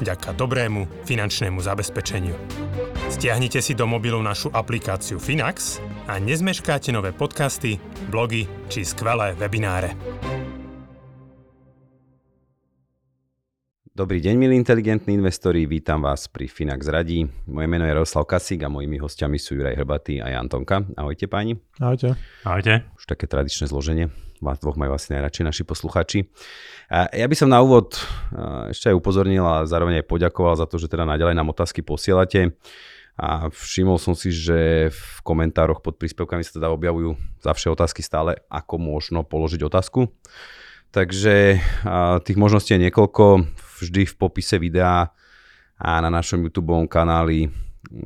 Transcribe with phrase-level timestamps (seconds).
[0.00, 2.34] vďaka dobrému finančnému zabezpečeniu.
[3.12, 5.78] Stiahnite si do mobilu našu aplikáciu Finax
[6.10, 7.78] a nezmeškáte nové podcasty,
[8.10, 9.94] blogy či skvelé webináre.
[13.94, 17.30] Dobrý deň, milí inteligentní investori, vítam vás pri Finax Radí.
[17.46, 20.82] Moje meno je Jaroslav Kasík a mojimi hostiami sú Juraj Hrbatý a Jan Tonka.
[20.98, 21.62] Ahojte páni.
[21.78, 22.18] Ahojte.
[22.42, 22.82] Ahojte.
[22.98, 24.10] Už také tradičné zloženie.
[24.44, 26.28] Vás dvoch majú asi najradšej naši posluchači.
[26.92, 27.96] Ja by som na úvod
[28.68, 32.52] ešte aj upozornil a zároveň aj poďakoval za to, že teda naďalej nám otázky posielate.
[33.16, 38.02] A všimol som si, že v komentároch pod príspevkami sa teda objavujú za vše otázky
[38.02, 40.10] stále, ako možno položiť otázku.
[40.90, 41.62] Takže
[42.26, 43.48] tých možností je niekoľko,
[43.80, 45.14] vždy v popise videa
[45.78, 47.54] a na našom YouTube kanáli,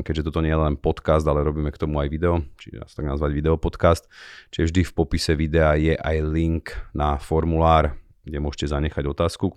[0.03, 3.07] keďže toto nie je len podcast, ale robíme k tomu aj video, čiže nás tak
[3.07, 4.07] nazvať video podcast,
[4.51, 7.95] čiže vždy v popise videa je aj link na formulár,
[8.27, 9.55] kde môžete zanechať otázku,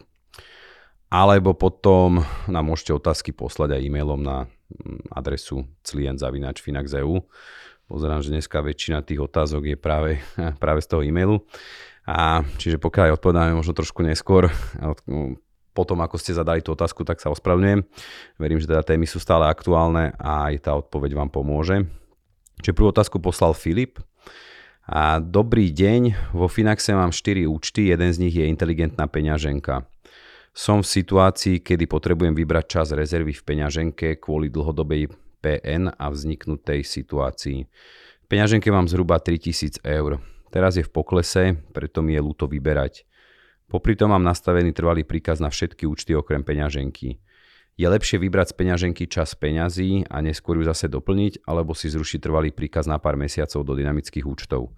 [1.12, 7.28] alebo potom nám môžete otázky poslať aj e-mailom na mm, adresu client.finax.eu.
[7.92, 10.24] Pozerám, že dneska väčšina tých otázok je práve,
[10.64, 11.44] práve z toho e-mailu.
[12.08, 14.48] A čiže pokiaľ aj odpovedáme možno trošku neskôr,
[15.72, 17.82] potom ako ste zadali tú otázku, tak sa ospravedlňujem.
[18.36, 21.88] Verím, že teda témy sú stále aktuálne a aj tá odpoveď vám pomôže.
[22.62, 23.98] Čiže prvú otázku poslal Filip.
[24.86, 29.88] A dobrý deň, vo Finaxe mám 4 účty, jeden z nich je inteligentná peňaženka.
[30.52, 35.08] Som v situácii, kedy potrebujem vybrať čas rezervy v peňaženke kvôli dlhodobej
[35.40, 37.60] PN a vzniknutej situácii.
[38.22, 40.20] V peňaženke mám zhruba 3000 eur.
[40.52, 43.08] Teraz je v poklese, preto mi je ľúto vyberať.
[43.72, 47.24] Popri tom mám nastavený trvalý príkaz na všetky účty okrem peňaženky.
[47.80, 52.20] Je lepšie vybrať z peňaženky čas peňazí a neskôr ju zase doplniť, alebo si zrušiť
[52.20, 54.76] trvalý príkaz na pár mesiacov do dynamických účtov.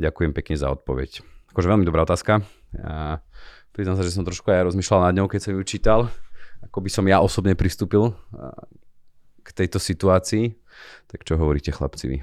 [0.00, 1.20] Ďakujem pekne za odpoveď.
[1.52, 2.40] Akože veľmi dobrá otázka.
[2.72, 3.20] Ja
[3.70, 6.00] Priznám sa, že som trošku aj rozmýšľal nad ňou, keď som ju čítal,
[6.66, 8.12] ako by som ja osobne pristúpil
[9.46, 10.58] k tejto situácii.
[11.06, 12.18] Tak čo hovoríte chlapci vy?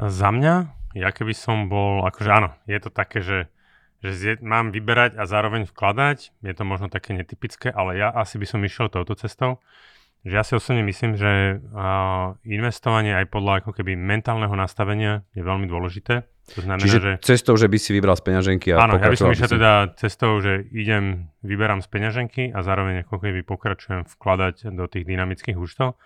[0.00, 0.54] Za mňa,
[0.98, 3.52] ja keby som bol, akože áno, je to také, že,
[4.04, 8.44] že mám vyberať a zároveň vkladať, je to možno také netypické, ale ja asi by
[8.44, 9.64] som išiel touto cestou
[10.24, 15.44] že ja si osobne myslím, že uh, investovanie aj podľa ako keby mentálneho nastavenia je
[15.44, 16.24] veľmi dôležité.
[16.56, 17.12] To znamená, Čiže že...
[17.20, 19.56] cestou, že by si vybral z peňaženky a Áno, ja by som išiel si...
[19.60, 25.04] teda cestou, že idem, vyberám z peňaženky a zároveň ako keby pokračujem vkladať do tých
[25.04, 26.00] dynamických účtov.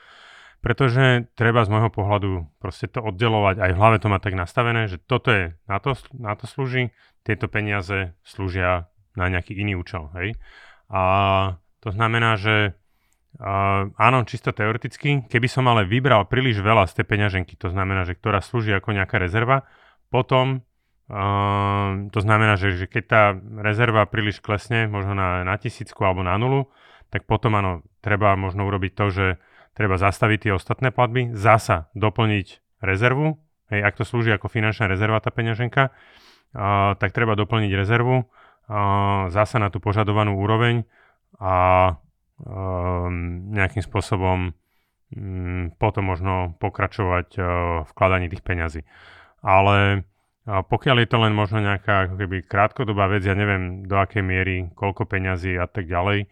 [0.58, 4.90] Pretože treba z môjho pohľadu proste to oddelovať, aj v hlave to má tak nastavené,
[4.90, 6.90] že toto je, na to, na to slúži,
[7.22, 10.10] tieto peniaze slúžia na nejaký iný účel.
[10.18, 10.34] Hej?
[10.90, 11.02] A
[11.78, 12.74] to znamená, že
[13.38, 15.22] Uh, áno, čisto teoreticky.
[15.30, 18.98] Keby som ale vybral príliš veľa z tej peňaženky, to znamená, že ktorá slúži ako
[18.98, 19.62] nejaká rezerva,
[20.10, 20.66] potom
[21.06, 23.22] uh, to znamená, že, že keď tá
[23.62, 26.66] rezerva príliš klesne, možno na, na tisícku alebo na nulu,
[27.14, 29.26] tak potom áno, treba možno urobiť to, že
[29.78, 33.38] treba zastaviť tie ostatné platby, zasa doplniť rezervu,
[33.70, 39.30] hej, ak to slúži ako finančná rezerva tá peňaženka, uh, tak treba doplniť rezervu uh,
[39.30, 40.82] zasa na tú požadovanú úroveň
[41.38, 41.94] a
[42.38, 44.54] Ehm, nejakým spôsobom
[45.10, 47.44] mm, potom možno pokračovať uh,
[47.90, 48.86] vkladaní tých peňazí.
[49.42, 50.06] Ale
[50.46, 54.70] pokiaľ je to len možno nejaká ako keby krátkodobá vec, ja neviem do akej miery,
[54.72, 56.30] koľko peňazí a tak ďalej,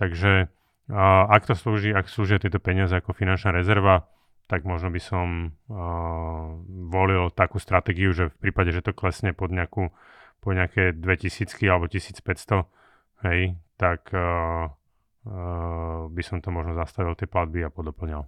[0.00, 0.48] takže
[0.88, 4.08] uh, ak to slúži, ak slúžia tieto peniaze ako finančná rezerva,
[4.48, 6.56] tak možno by som uh,
[6.88, 9.92] volil takú stratégiu, že v prípade, že to klesne pod nejakú
[10.38, 12.64] po nejaké 2000 alebo 1500,
[13.26, 14.70] hej, tak uh,
[15.26, 18.24] uh, by som to možno zastavil tie platby a podoplňal.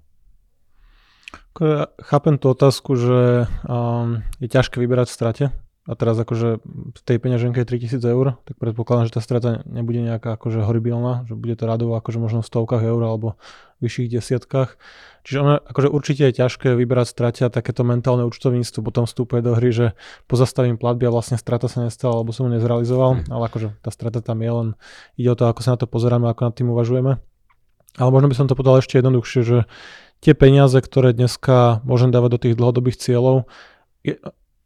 [2.03, 5.45] Chápem tú otázku, že um, je ťažké vyberať v strate
[5.91, 6.63] a teraz akože
[6.95, 11.27] v tej peňaženke je 3000 eur, tak predpokladám, že tá strata nebude nejaká akože horibilná,
[11.27, 13.34] že bude to radovo akože možno v stovkách eur alebo
[13.83, 14.78] vyšších desiatkách.
[15.27, 19.59] Čiže ono akože určite je ťažké vyberať strate a takéto mentálne účtovníctvo potom vstúpuje do
[19.59, 19.87] hry, že
[20.31, 23.34] pozastavím platby a vlastne strata sa nestala, alebo som ju nezrealizoval, mm.
[23.34, 24.69] ale akože tá strata tam je len,
[25.19, 27.19] ide o to, ako sa na to pozeráme, ako nad tým uvažujeme.
[27.98, 29.59] Ale možno by som to povedal ešte jednoduchšie, že
[30.22, 33.51] tie peniaze, ktoré dneska môžem dávať do tých dlhodobých cieľov,
[34.07, 34.16] je,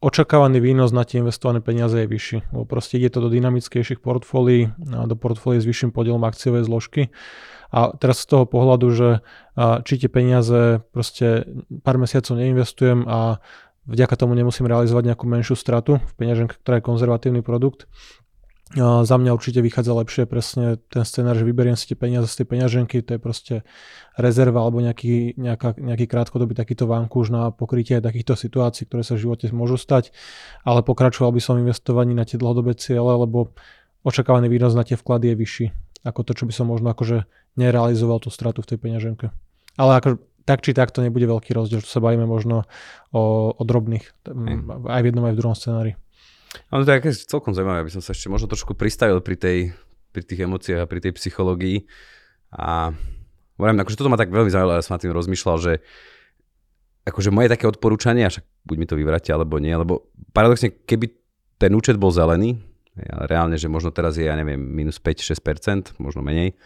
[0.04, 2.38] očakávaný výnos na tie investované peniaze je vyšší.
[2.52, 7.08] Lebo proste ide to do dynamickejších portfólií, do portfólií s vyšším podielom akciovej zložky.
[7.72, 9.08] A teraz z toho pohľadu, že
[9.88, 11.48] či tie peniaze proste
[11.82, 13.40] pár mesiacov neinvestujem a
[13.88, 17.88] vďaka tomu nemusím realizovať nejakú menšiu stratu v peňaženke, ktorá je konzervatívny produkt,
[18.78, 22.46] za mňa určite vychádza lepšie presne ten scenár, že vyberiem si tie peniaze z tej
[22.50, 23.54] peňaženky, to je proste
[24.18, 29.30] rezerva alebo nejaký, nejaká, nejaký krátkodobý takýto vankúš na pokrytie takýchto situácií, ktoré sa v
[29.30, 30.10] živote môžu stať,
[30.66, 33.54] ale pokračoval by som investovaní na tie dlhodobé ciele, lebo
[34.02, 35.66] očakávaný výnos na tie vklady je vyšší
[36.04, 37.24] ako to, čo by som možno akože
[37.56, 39.32] nerealizoval tú stratu v tej peňaženke.
[39.80, 42.68] Ale ako, tak či tak to nebude veľký rozdiel, čo sa bavíme možno
[43.10, 44.04] o, o drobných,
[44.84, 45.96] aj v jednom aj v druhom scenári.
[46.70, 49.58] Ale to je celkom zaujímavé, aby som sa ešte možno trošku pristavil pri, tej,
[50.14, 51.86] pri tých emóciách a pri tej psychológii.
[52.54, 52.94] A
[53.58, 55.72] hovorím, akože toto ma tak veľmi zaujímalo, ja som na tým rozmýšľal, že
[57.04, 61.12] akože moje také odporúčanie, však buď mi to vyvrátia alebo nie, lebo paradoxne, keby
[61.60, 62.56] ten účet bol zelený,
[62.96, 66.56] ale reálne, že možno teraz je, ja neviem, minus 5-6%, možno menej,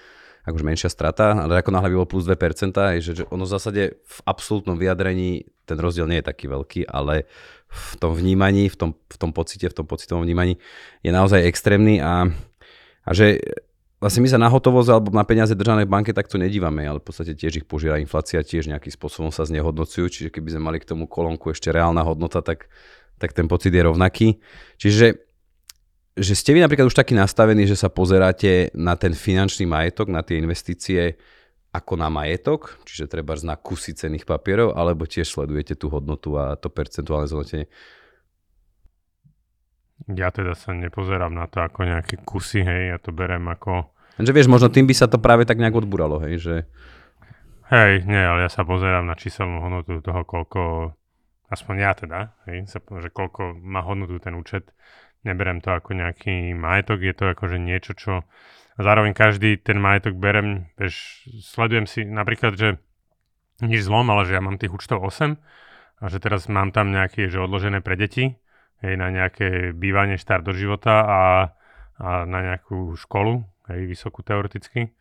[0.46, 3.82] akože menšia strata, ale ako náhle by bol plus 2%, je, že ono v zásade
[3.98, 7.28] v absolútnom vyjadrení ten rozdiel nie je taký veľký, ale
[7.68, 10.56] v tom vnímaní, v tom, v tom pocite, v tom pocitovom vnímaní
[11.04, 12.32] je naozaj extrémny a,
[13.04, 13.36] a že
[14.00, 17.06] vlastne my sa na hotovosť alebo na peniaze držané v banke takto nedívame, ale v
[17.06, 20.88] podstate tiež ich požiera inflácia, tiež nejakým spôsobom sa znehodnocujú, čiže keby sme mali k
[20.88, 22.72] tomu kolónku ešte reálna hodnota, tak,
[23.20, 24.40] tak ten pocit je rovnaký.
[24.80, 25.28] Čiže
[26.18, 30.26] že ste vy napríklad už taký nastavení, že sa pozeráte na ten finančný majetok, na
[30.26, 31.14] tie investície
[31.68, 36.56] ako na majetok, čiže treba na kusy cených papierov, alebo tiež sledujete tú hodnotu a
[36.56, 37.68] to percentuálne zhodnotenie?
[40.08, 43.92] Ja teda sa nepozerám na to ako nejaké kusy, hej, ja to berem ako...
[44.18, 46.56] Že vieš, možno tým by sa to práve tak nejak odburalo, hej, že...
[47.68, 50.96] Hej, nie, ale ja sa pozerám na číselnú hodnotu toho, koľko,
[51.52, 54.72] aspoň ja teda, hej, sa, že koľko má hodnotu ten účet
[55.26, 58.12] neberem to ako nejaký majetok, je to akože niečo, čo
[58.78, 62.68] zároveň každý ten majetok berem, bež, sledujem si napríklad, že
[63.58, 65.34] nič zlom, ale že ja mám tých účtov 8
[65.98, 68.38] a že teraz mám tam nejaké, že odložené pre deti,
[68.80, 71.22] hej, na nejaké bývanie, štart do života a,
[71.98, 74.94] a na nejakú školu, hej, vysokú teoreticky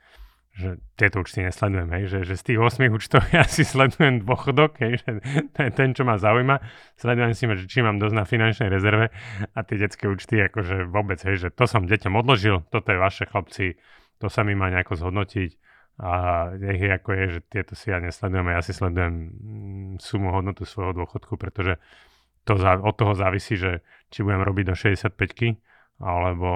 [0.58, 4.82] že tieto účty nesledujem, hej, že, že z tých 8 účtov ja si sledujem dôchodok,
[4.82, 5.22] hej, že
[5.54, 6.58] ten, čo ma zaujíma.
[6.98, 9.14] Sledujem si, že či mám dosť na finančnej rezerve
[9.54, 13.30] a tie detské účty, akože vôbec, hej, že to som deťom odložil, toto je vaše
[13.30, 13.78] chlapci,
[14.18, 15.62] to sa mi má nejako zhodnotiť
[16.02, 16.12] a
[16.58, 20.66] nech je ako je, že tieto si ja nesledujem ja si sledujem mm, sumu hodnotu
[20.66, 21.78] svojho dôchodku, pretože
[22.46, 25.14] to za, od toho závisí, že či budem robiť do 65
[25.98, 26.50] alebo...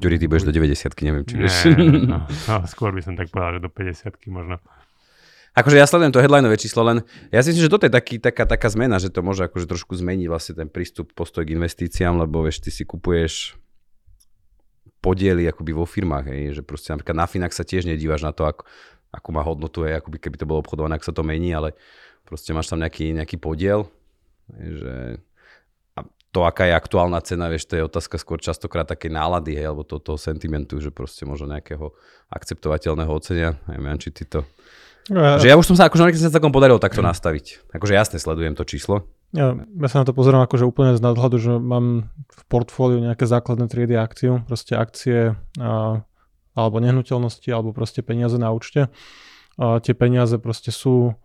[0.00, 1.56] Ďuri, ty budeš do 90 neviem, či vieš.
[2.10, 4.60] No, no, skôr by som tak povedal, že do 50 možno.
[5.50, 7.02] Akože ja sledujem to headlineové číslo, len
[7.34, 9.98] ja si myslím, že toto je taký, taká, taká zmena, že to môže akože trošku
[9.98, 13.58] zmeniť vlastne ten prístup, postoj k investíciám, lebo vieš, ty si kupuješ
[15.02, 18.46] podiely akoby vo firmách, hej, že proste napríklad na Finax sa tiež nedívaš na to,
[18.46, 18.62] ako,
[19.10, 21.74] ako má hodnotu, hej, akoby keby to bolo obchodované, ak sa to mení, ale
[22.22, 23.90] proste máš tam nejaký, nejaký podiel,
[24.54, 24.92] hej, že
[26.30, 29.82] to, aká je aktuálna cena, vieš, to je otázka skôr častokrát také nálady, hej, alebo
[29.82, 31.90] to, toho sentimentu, že proste možno nejakého
[32.30, 33.58] akceptovateľného ocenia.
[33.66, 34.46] Neviem, či ty to...
[35.10, 37.74] Ja, že ja už som sa akože sa takom podarilo takto nastaviť.
[37.74, 39.10] Akože jasne sledujem to číslo.
[39.34, 43.26] Ja, ja sa na to pozerám akože úplne z nadhľadu, že mám v portfóliu nejaké
[43.26, 46.02] základné triedy akciu, proste akcie a,
[46.54, 48.86] alebo nehnuteľnosti, alebo proste peniaze na účte.
[49.58, 51.18] A tie peniaze proste sú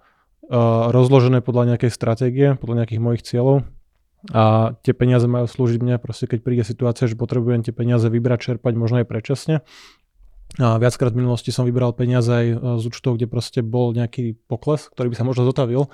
[0.89, 3.69] rozložené podľa nejakej stratégie, podľa nejakých mojich cieľov
[4.33, 8.39] a tie peniaze majú slúžiť mne, proste keď príde situácia, že potrebujem tie peniaze vybrať,
[8.53, 9.55] čerpať možno aj predčasne.
[10.55, 14.39] A viackrát v minulosti som vybral peniaze aj e, z účtov, kde proste bol nejaký
[14.47, 15.91] pokles, ktorý by sa možno zotavil,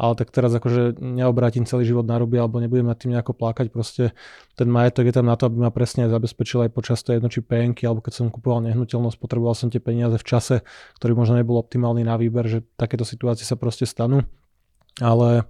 [0.00, 3.68] ale tak teraz akože neobrátim celý život na ruby alebo nebudem nad tým nejako plakať,
[3.70, 4.16] proste
[4.56, 7.86] ten majetok je tam na to, aby ma presne zabezpečil aj počas tej jednoči penky,
[7.86, 10.66] alebo keď som kupoval nehnuteľnosť, potreboval som tie peniaze v čase,
[10.98, 14.24] ktorý možno nebol optimálny na výber, že takéto situácie sa proste stanú.
[14.98, 15.46] Ale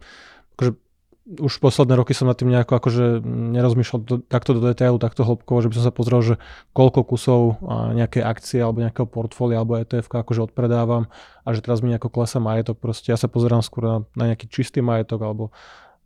[0.58, 0.89] akože
[1.28, 5.60] už posledné roky som nad tým nejako akože nerozmýšľal do, takto do detailu, takto hĺbkovo,
[5.60, 6.34] že by som sa pozrel, že
[6.72, 7.60] koľko kusov
[7.92, 11.12] nejaké akcie alebo nejakého portfólia alebo ETF akože odpredávam
[11.44, 12.80] a že teraz mi nejako klesa majetok.
[12.80, 15.44] Proste ja sa pozerám skôr na, na nejaký čistý majetok alebo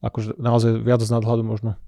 [0.02, 1.78] akože naozaj viac z nadhľadu možno.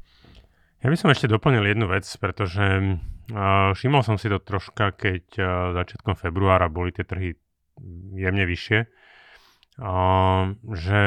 [0.84, 5.24] Ja by som ešte doplnil jednu vec, pretože uh, všimol som si to troška, keď
[5.36, 7.34] uh, začiatkom februára boli tie trhy
[8.14, 8.78] jemne vyššie,
[9.82, 11.00] uh, že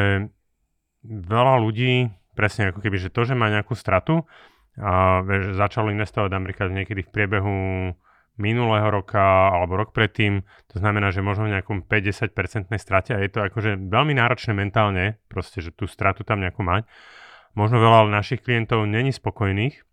[1.05, 4.23] veľa ľudí presne ako keby, že to, že má nejakú stratu
[4.79, 7.55] a vieš, začalo investovať napríklad niekedy v priebehu
[8.39, 13.27] minulého roka alebo rok predtým, to znamená, že možno v nejakom 50% strate a je
[13.27, 16.87] to akože veľmi náročné mentálne, proste, že tú stratu tam nejakú mať.
[17.59, 19.83] možno veľa našich klientov není spokojných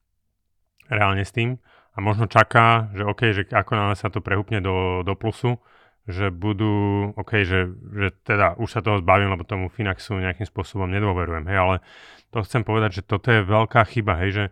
[0.86, 1.58] reálne s tým
[1.90, 5.58] a možno čaká, že OK, že ako náhle sa to prehúpne do, do plusu,
[6.06, 10.86] že budú, OK, že, že teda už sa toho zbavím, lebo tomu Finaxu nejakým spôsobom
[10.86, 11.74] nedôverujem, hej, ale
[12.30, 14.44] to chcem povedať, že toto je veľká chyba, hej, že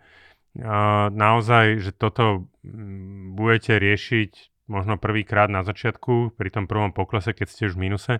[0.58, 2.50] uh, naozaj, že toto
[3.38, 4.30] budete riešiť
[4.66, 8.12] možno prvýkrát na začiatku, pri tom prvom poklese, keď ste už v minuse,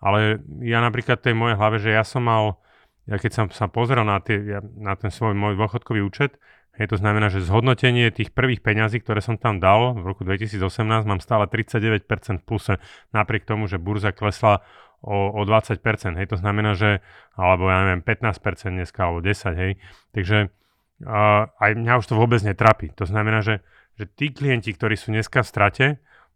[0.00, 2.64] ale ja napríklad tej mojej hlave, že ja som mal,
[3.04, 4.40] ja keď som sa pozrel na, tie,
[4.80, 6.40] na ten svoj môj dôchodkový účet,
[6.78, 10.60] Hej, to znamená, že zhodnotenie tých prvých peňazí, ktoré som tam dal v roku 2018,
[11.04, 12.06] mám stále 39%
[12.40, 12.74] v pluse,
[13.10, 14.62] napriek tomu, že burza klesla
[15.02, 15.82] o, o 20%.
[16.16, 17.04] Hej, to znamená, že,
[17.36, 19.72] alebo ja neviem, 15% dneska, alebo 10, hej.
[20.14, 22.92] Takže uh, aj mňa už to vôbec netrapí.
[22.96, 23.64] To znamená, že,
[23.98, 25.86] že tí klienti, ktorí sú dneska v strate,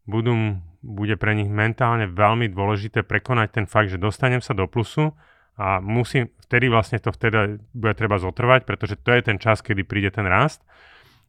[0.04, 5.16] budú, bude pre nich mentálne veľmi dôležité prekonať ten fakt, že dostanem sa do plusu
[5.54, 9.86] a musím, vtedy vlastne to vtedy bude treba zotrvať, pretože to je ten čas, kedy
[9.86, 10.66] príde ten rast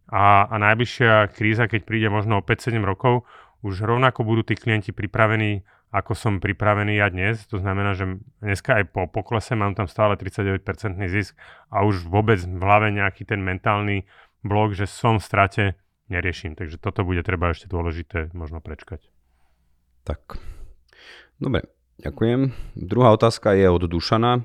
[0.10, 3.26] a, a najbližšia kríza, keď príde možno o 5-7 rokov,
[3.66, 7.42] už rovnako budú tí klienti pripravení, ako som pripravený ja dnes.
[7.50, 10.62] To znamená, že dneska aj po poklese mám tam stále 39%
[11.10, 11.34] zisk
[11.74, 14.06] a už vôbec v hlave nejaký ten mentálny
[14.46, 15.66] blok, že som v strate,
[16.10, 16.54] neriešim.
[16.54, 19.10] Takže toto bude treba ešte dôležité možno prečkať.
[20.06, 20.38] Tak,
[21.42, 21.75] dobre.
[21.96, 22.52] Ďakujem.
[22.76, 24.44] Druhá otázka je od Dušana.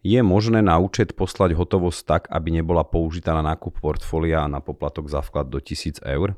[0.00, 4.58] Je možné na účet poslať hotovosť tak, aby nebola použitá na nákup portfólia a na
[4.64, 6.34] poplatok za vklad do 1000 eur,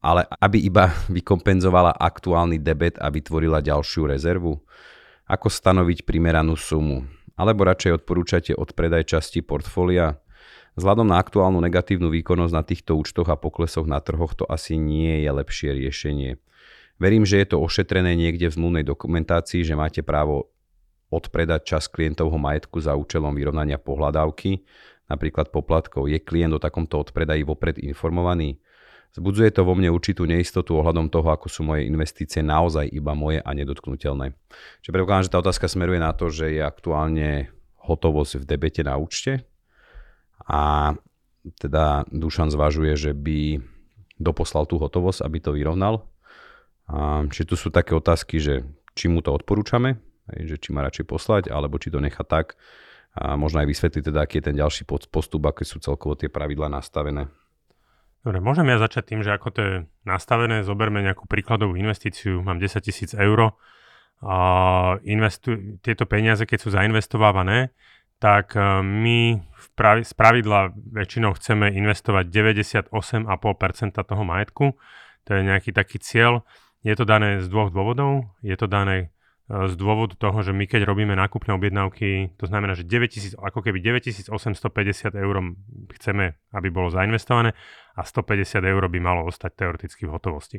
[0.00, 4.58] ale aby iba vykompenzovala aktuálny debet a vytvorila ďalšiu rezervu?
[5.26, 7.06] Ako stanoviť primeranú sumu?
[7.36, 10.16] Alebo radšej odporúčate odpredaj časti portfólia?
[10.76, 15.24] Vzhľadom na aktuálnu negatívnu výkonnosť na týchto účtoch a poklesoch na trhoch to asi nie
[15.24, 16.40] je lepšie riešenie.
[16.96, 20.48] Verím, že je to ošetrené niekde v zmluvnej dokumentácii, že máte právo
[21.12, 24.64] odpredať čas klientovho majetku za účelom vyrovnania pohľadávky,
[25.06, 26.08] napríklad poplatkov.
[26.08, 28.58] Je klient o takomto odpredaji vopred informovaný?
[29.14, 33.40] Zbudzuje to vo mne určitú neistotu ohľadom toho, ako sú moje investície naozaj iba moje
[33.40, 34.36] a nedotknutelné.
[34.84, 37.48] Čiže predpokladám, že tá otázka smeruje na to, že je aktuálne
[37.80, 39.46] hotovosť v debete na účte
[40.44, 40.92] a
[41.62, 43.62] teda Dušan zvažuje, že by
[44.18, 46.10] doposlal tú hotovosť, aby to vyrovnal
[46.86, 48.62] a, či tu sú také otázky, že
[48.96, 50.00] či mu to odporúčame,
[50.30, 52.56] že či má radšej poslať, alebo či to nechá tak.
[53.16, 56.68] A možno aj vysvetliť teda, aký je ten ďalší postup, aké sú celkovo tie pravidlá
[56.68, 57.32] nastavené.
[58.20, 62.58] Dobre, môžem ja začať tým, že ako to je nastavené, zoberme nejakú príkladovú investíciu, mám
[62.58, 63.56] 10 tisíc eur,
[64.24, 64.36] a
[65.04, 67.76] investu- tieto peniaze, keď sú zainvestovávané,
[68.16, 74.72] tak e, my v pravi- z pravidla väčšinou chceme investovať 98,5% toho majetku.
[75.28, 76.48] To je nejaký taký cieľ.
[76.86, 78.30] Je to dané z dvoch dôvodov.
[78.46, 79.10] Je to dané
[79.50, 83.58] e, z dôvodu toho, že my keď robíme nákupné objednávky, to znamená, že 9000, ako
[83.58, 85.36] keby 9850 eur
[85.98, 87.58] chceme, aby bolo zainvestované
[87.98, 90.58] a 150 eur by malo ostať teoreticky v hotovosti.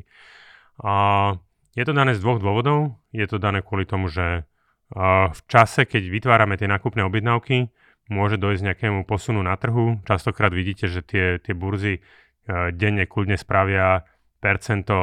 [0.84, 1.32] A
[1.72, 3.00] je to dané z dvoch dôvodov.
[3.16, 7.72] Je to dané kvôli tomu, že e, v čase, keď vytvárame tie nákupné objednávky,
[8.12, 10.04] môže dojsť nejakému posunu na trhu.
[10.04, 14.04] Častokrát vidíte, že tie, tie burzy e, denne kľudne spravia
[14.38, 14.94] percento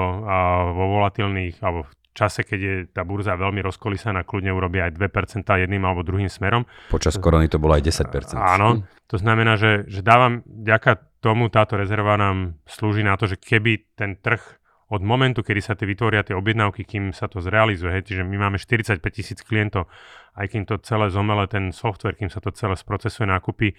[0.71, 5.43] vo volatilných, alebo v čase, keď je tá burza veľmi rozkolísaná, kľudne urobí aj 2%
[5.43, 6.63] jedným alebo druhým smerom.
[6.87, 8.39] Počas korony to bolo aj 10%.
[8.39, 13.35] Áno, to znamená, že, že dávam, ďaká tomu táto rezerva nám slúži na to, že
[13.35, 14.39] keby ten trh
[14.85, 18.37] od momentu, kedy sa tie vytvoria tie objednávky, kým sa to zrealizuje, hej, čiže my
[18.37, 19.89] máme 45 tisíc klientov,
[20.37, 23.73] aj kým to celé zomele ten software, kým sa to celé sprocesuje nákupy,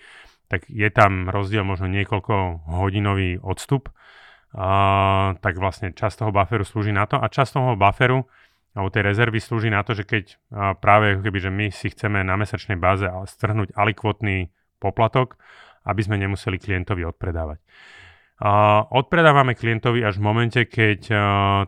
[0.50, 3.94] tak je tam rozdiel možno niekoľko hodinový odstup
[5.36, 8.24] tak vlastne časť toho bufferu slúži na to a časť toho bufferu
[8.76, 12.20] alebo tej rezervy slúži na to, že keď uh, práve keby, že my si chceme
[12.20, 15.40] na mesačnej báze strhnúť alikvotný poplatok,
[15.88, 17.64] aby sme nemuseli klientovi odpredávať.
[18.36, 21.08] Uh, odpredávame klientovi až v momente, keď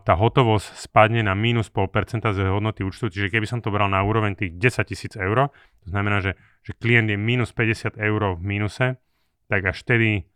[0.05, 4.05] tá hotovosť spadne na minus 0,5% z hodnoty účtu, čiže keby som to bral na
[4.05, 5.49] úroveň tých 10 tisíc eur,
[5.81, 9.01] to znamená, že, že klient je minus 50 eur v mínuse,
[9.49, 10.29] tak až vtedy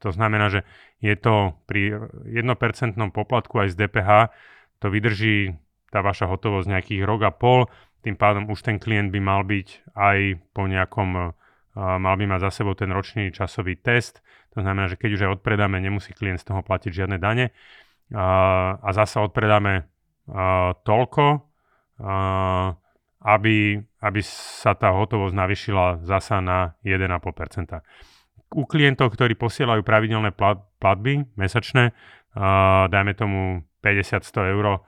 [0.00, 0.60] to znamená, že
[1.04, 4.32] je to pri 1% poplatku aj z DPH,
[4.80, 5.54] to vydrží
[5.92, 7.68] tá vaša hotovosť nejakých rok a pol,
[8.00, 10.18] tým pádom už ten klient by mal byť aj
[10.52, 11.32] po nejakom, uh,
[11.76, 15.34] mal by mať za sebou ten ročný časový test, to znamená, že keď už aj
[15.40, 17.50] odpredáme, nemusí klient z toho platiť žiadne dane.
[18.14, 21.24] A zasa odpredáme uh, toľko,
[21.98, 22.68] uh,
[23.24, 27.82] aby, aby sa tá hotovosť navyšila zasa na 1,5%
[28.52, 30.34] u klientov, ktorí posielajú pravidelné
[30.78, 33.40] platby mesačné, uh, dajme tomu
[33.80, 34.78] 50-100 eur uh,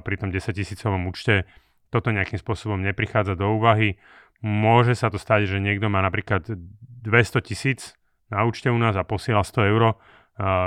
[0.00, 1.44] pri tom 10 tisícovom účte,
[1.88, 3.96] toto nejakým spôsobom neprichádza do úvahy.
[4.44, 9.08] môže sa to stať, že niekto má napríklad 200 tisíc na účte u nás a
[9.08, 9.94] posiela 100 eur uh,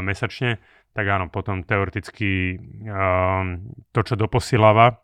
[0.02, 0.58] mesačne,
[0.92, 2.58] tak áno, potom teoreticky
[2.90, 3.56] uh,
[3.94, 5.00] to, čo doposieláva,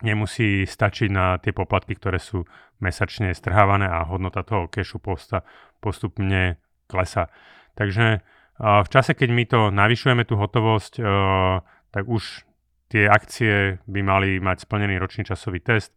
[0.00, 2.44] nemusí stačiť na tie poplatky, ktoré sú
[2.80, 5.44] mesačne strhávané a hodnota toho kešu posta
[5.80, 6.56] postupne
[6.88, 7.28] klesa.
[7.76, 8.24] Takže
[8.60, 12.44] v čase, keď my to navyšujeme tú hotovosť, uh, tak už
[12.92, 15.94] tie akcie by mali mať splnený ročný časový test,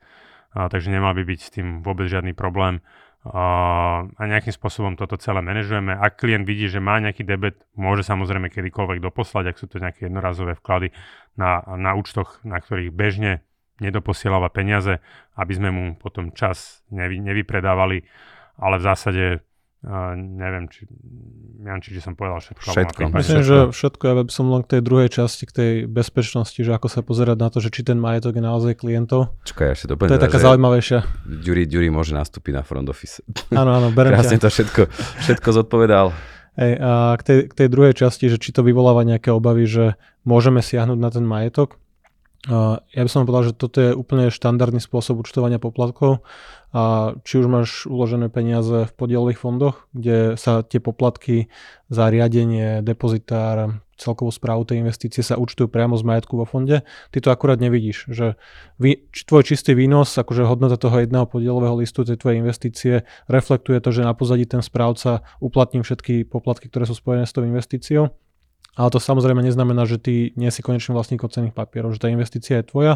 [0.53, 2.85] takže nemal by byť s tým vôbec žiadny problém
[3.23, 5.95] a nejakým spôsobom toto celé manažujeme.
[5.95, 10.11] Ak klient vidí, že má nejaký debet, môže samozrejme kedykoľvek doposlať, ak sú to nejaké
[10.11, 10.91] jednorazové vklady
[11.39, 13.41] na, na účtoch, na ktorých bežne
[13.81, 15.01] nedoposielava peniaze,
[15.39, 18.05] aby sme mu potom čas nevy, nevypredávali,
[18.59, 19.25] ale v zásade
[19.83, 20.87] Uh, neviem, či,
[21.59, 22.71] neviem, či, či som povedal všetko.
[22.71, 22.99] Všetko.
[23.19, 26.71] Myslím, že všetko, ja by som len k tej druhej časti, k tej bezpečnosti, že
[26.71, 29.35] ako sa pozerať na to, že či ten majetok je naozaj klientov.
[29.43, 31.03] Čakaj, ja si to, to je taká zaujímavejšia.
[31.27, 33.19] Ďuri, Ďuri môže nastúpiť na front office.
[33.51, 34.87] Áno, áno, berem Krásne to všetko,
[35.19, 36.15] všetko zodpovedal.
[36.55, 39.99] Hej, a k tej, k tej druhej časti, že či to vyvoláva nejaké obavy, že
[40.23, 41.75] môžeme siahnuť na ten majetok,
[42.43, 46.27] ja by som povedal, že toto je úplne štandardný spôsob účtovania poplatkov.
[46.73, 51.47] A či už máš uložené peniaze v podielových fondoch, kde sa tie poplatky
[51.87, 56.81] za riadenie, depozitár, celkovú správu tej investície sa účtujú priamo z majetku vo fonde,
[57.13, 58.35] ty to akurát nevidíš, že
[58.81, 63.93] vy, tvoj čistý výnos, akože hodnota toho jedného podielového listu tej tvojej investície reflektuje to,
[63.93, 68.11] že na pozadí ten správca uplatní všetky poplatky, ktoré sú spojené s tou investíciou
[68.73, 72.57] ale to samozrejme neznamená, že ty nie si konečným vlastníkom cenných papierov, že tá investícia
[72.57, 72.93] je tvoja,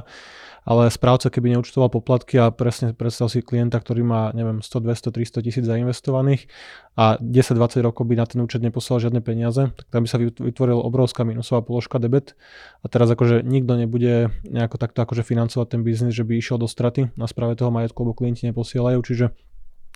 [0.67, 5.15] ale správca keby neúčtoval poplatky a presne predstav si klienta, ktorý má, neviem, 100, 200,
[5.15, 6.49] 300 tisíc zainvestovaných
[6.97, 10.81] a 10-20 rokov by na ten účet neposlal žiadne peniaze, tak tam by sa vytvorila
[10.81, 12.33] obrovská minusová položka debet.
[12.81, 16.67] A teraz akože nikto nebude nejako takto akože financovať ten biznis, že by išiel do
[16.67, 19.31] straty na správe toho majetku, lebo klienti neposielajú, čiže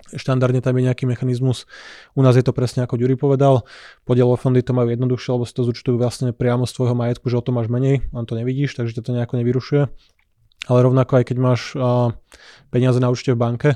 [0.10, 1.70] Štandardne tam je nejaký mechanizmus.
[2.18, 3.64] U nás je to presne ako Ďuri povedal.
[4.04, 7.40] Podielové fondy to majú jednoduchšie, lebo si to zúčtujú vlastne priamo z tvojho majetku, že
[7.40, 9.84] o to máš menej, len to nevidíš, takže to nejako nevyrušuje.
[10.70, 12.14] Ale rovnako aj keď máš uh,
[12.70, 13.70] peniaze na účte v banke,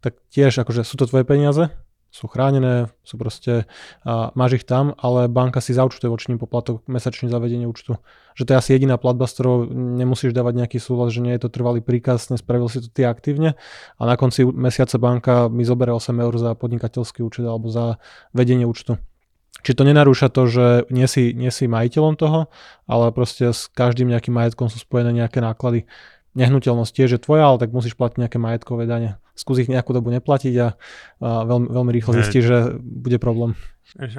[0.00, 1.68] tak tiež akože sú to tvoje peniaze,
[2.10, 3.70] sú chránené, sú proste,
[4.02, 8.02] a máš ich tam, ale banka si zaučtuje vočný poplatok mesačný zavedenie účtu.
[8.34, 11.46] Že to je asi jediná platba, s ktorou nemusíš dávať nejaký súhlas, že nie je
[11.46, 13.54] to trvalý príkaz, nespravil si to ty aktívne
[13.98, 18.02] a na konci mesiaca banka mi zoberie 8 eur za podnikateľský účet alebo za
[18.34, 18.98] vedenie účtu.
[19.60, 22.48] Či to nenarúša to, že nie si, nie si majiteľom toho,
[22.88, 25.84] ale proste s každým nejakým majetkom sú spojené nejaké náklady
[26.38, 29.18] nehnuteľnosť tiež je tvoja, ale tak musíš platiť nejaké majetkové dane.
[29.34, 30.68] Skús ich nejakú dobu neplatiť a,
[31.24, 33.58] a veľmi, veľmi rýchlo zistíš, že bude problém.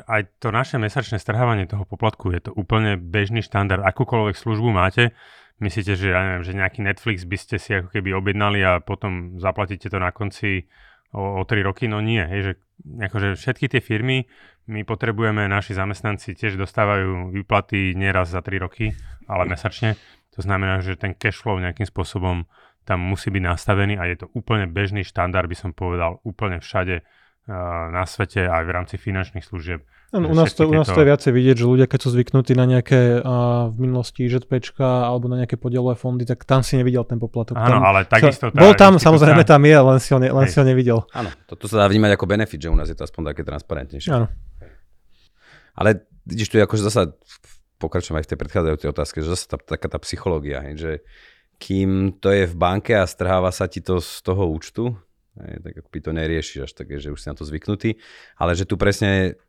[0.04, 3.80] Aj to naše mesačné strhávanie toho poplatku je to úplne bežný štandard.
[3.88, 5.16] Akúkoľvek službu máte,
[5.64, 9.40] myslíte, že, ja neviem, že nejaký Netflix by ste si ako keby objednali a potom
[9.40, 10.68] zaplatíte to na konci
[11.16, 11.88] o, o 3 roky?
[11.88, 12.20] No nie.
[12.20, 12.52] Hej, že
[12.84, 14.28] akože všetky tie firmy,
[14.68, 18.92] my potrebujeme, naši zamestnanci tiež dostávajú výplaty nieraz za 3 roky,
[19.30, 19.96] ale mesačne.
[20.36, 22.48] To znamená, že ten cash flow nejakým spôsobom
[22.88, 27.04] tam musí byť nastavený a je to úplne bežný štandard, by som povedal, úplne všade
[27.04, 27.54] uh,
[27.94, 29.86] na svete aj v rámci finančných služieb.
[30.12, 32.52] No, u, nás to, u nás to je viacej vidieť, že ľudia, keď sú zvyknutí
[32.52, 37.08] na nejaké uh, v minulosti žetpečka alebo na nejaké podielové fondy, tak tam si nevidel
[37.08, 37.56] ten poplatok.
[37.56, 38.52] Áno, tam, ale takisto...
[38.52, 41.00] Tá bol tam, samozrejme tam je, len si ho, ne, len si ho nevidel.
[41.16, 44.12] Áno, toto sa dá vnímať ako benefit, že u nás je to aspoň také transparentnejšie.
[44.12, 44.28] Áno.
[45.80, 47.16] Ale vidíš, tu je akože zasa
[47.82, 50.92] pokračujem aj v tej predchádzajúcej otázke, že zase tá, taká tá psychológia, hej, že
[51.58, 54.94] kým to je v banke a strháva sa ti to z toho účtu,
[55.42, 57.98] hej, tak by to neriešiš až také, že už si na to zvyknutý,
[58.38, 59.42] ale že tu presne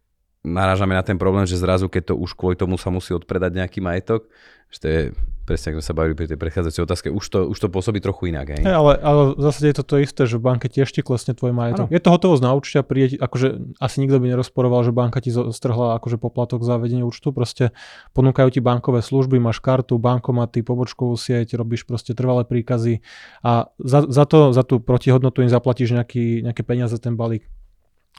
[0.42, 3.78] narážame na ten problém, že zrazu, keď to už kvôli tomu sa musí odpredať nejaký
[3.78, 4.26] majetok,
[4.72, 5.00] že to je
[5.42, 8.54] presne, ako sa bavili pri tej prechádzajúcej otázke, už to, už to pôsobí trochu inak.
[8.54, 8.62] Hej?
[8.62, 11.34] Hey, ale, ale v zásade je to to isté, že v banke tiež ti klesne
[11.34, 11.86] tvoj majetok.
[11.90, 11.94] Ano.
[11.94, 15.34] Je to hotovosť na účte a príde, akože asi nikto by nerozporoval, že banka ti
[15.34, 17.74] strhla akože poplatok za vedenie účtu, proste
[18.14, 23.02] ponúkajú ti bankové služby, máš kartu, bankomaty, pobočkovú sieť, robíš proste trvalé príkazy
[23.42, 27.50] a za, za, to, za tú protihodnotu im zaplatíš nejaký, nejaké peniaze, ten balík.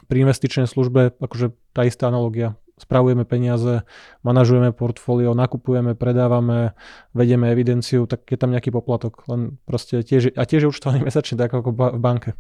[0.09, 3.85] Pri investičnej službe akože tá istá analogia spravujeme peniaze,
[4.25, 6.73] manažujeme portfólio, nakupujeme, predávame,
[7.13, 9.23] vedieme evidenciu, tak je tam nejaký poplatok.
[9.29, 12.33] Len proste tiež, a tiež je účtovaný mesačne, tak ako v banke.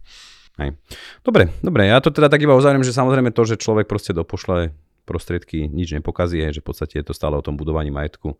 [0.61, 0.77] Hej.
[1.25, 4.69] Dobre, dobre, ja to teda tak iba uzavriem, že samozrejme to, že človek proste dopošle
[5.03, 8.37] prostriedky, nič nepokazí, že v podstate je to stále o tom budovaní majetku,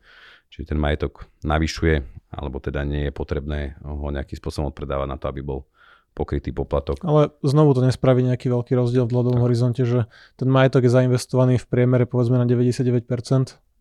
[0.53, 5.27] čiže ten majetok navyšuje, alebo teda nie je potrebné ho nejakým spôsobom odpredávať na to,
[5.27, 5.65] aby bol
[6.13, 7.01] pokrytý poplatok.
[7.03, 10.05] Ale znovu to nespraví nejaký veľký rozdiel v dlhodobom horizonte, že
[10.37, 13.05] ten majetok je zainvestovaný v priemere povedzme na 99%,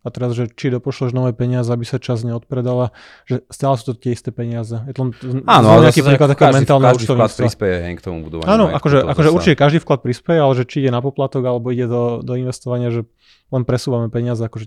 [0.03, 2.91] a teraz, že či dopošleš nové peniaze, aby sa čas neodpredala,
[3.23, 4.75] že stále sú to tie isté peniaze.
[4.91, 5.15] Je to
[5.47, 8.51] Áno, ale nejaký príklad takého mentálneho každý vklad prispieje k tomu budovaniu.
[8.51, 11.87] Áno, akože, akože určite každý vklad prispieje, ale že či ide na poplatok alebo ide
[11.87, 13.07] do, do investovania, že
[13.55, 14.43] len presúvame peniaze.
[14.43, 14.67] Akože...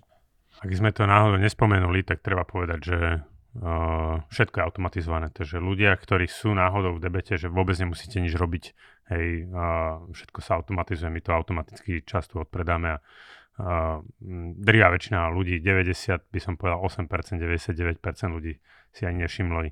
[0.64, 2.98] Ak sme to náhodou nespomenuli, tak treba povedať, že
[4.28, 5.32] všetko je automatizované.
[5.32, 8.64] Takže ľudia, ktorí sú náhodou v debete, že vôbec nemusíte nič robiť,
[9.16, 9.48] hej,
[10.12, 13.00] všetko sa automatizuje, my to automaticky často odpredáme a
[14.60, 18.60] drvá väčšina ľudí, 90, by som povedal 8%, 99% ľudí
[18.92, 19.72] si ani nevšimli,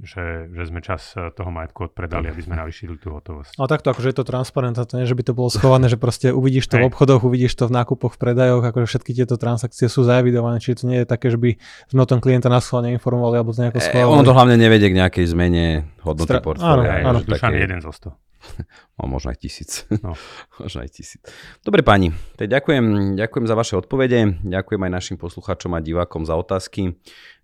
[0.00, 3.60] že, že sme čas e, toho majetku odpredali, aby sme navýšili tú hotovosť.
[3.60, 6.32] Ale takto, akože je to transparentné, to nie, že by to bolo schované, že proste
[6.32, 6.82] uvidíš to Hej.
[6.82, 10.82] v obchodoch, uvidíš to v nákupoch, v predajoch, akože všetky tieto transakcie sú zaevidované, čiže
[10.82, 11.60] to nie je také, že by
[11.92, 14.08] sme o tom klienta na schválne informovali alebo nejako schválne.
[14.08, 15.64] E, ono to hlavne nevedie k nejakej zmene
[16.02, 17.04] hodnoty Stra- portfólia.
[17.04, 17.18] Áno, áno.
[17.22, 17.62] Dušan také...
[17.68, 18.31] jeden zo 100.
[19.02, 19.82] No, možno aj tisíc.
[19.90, 20.14] No.
[20.62, 21.18] možno aj tisíc.
[21.66, 26.38] Dobre páni, tak ďakujem, ďakujem za vaše odpovede, ďakujem aj našim poslucháčom a divákom za
[26.38, 26.94] otázky.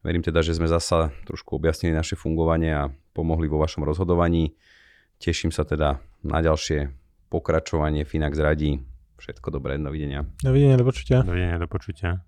[0.07, 4.55] Verím teda, že sme zasa trošku objasnili naše fungovanie a pomohli vo vašom rozhodovaní.
[5.19, 6.95] Teším sa teda na ďalšie
[7.27, 8.79] pokračovanie Finax radí.
[9.19, 10.31] Všetko dobré, dovidenia.
[10.39, 11.27] Dovidenia, do počutia.
[11.27, 12.23] Dovidenia, do počutia.